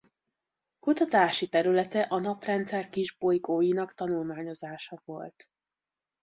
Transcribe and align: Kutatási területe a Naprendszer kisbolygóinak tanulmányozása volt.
Kutatási 0.79 1.47
területe 1.47 2.01
a 2.01 2.19
Naprendszer 2.19 2.89
kisbolygóinak 2.89 3.93
tanulmányozása 3.93 5.01
volt. 5.05 5.47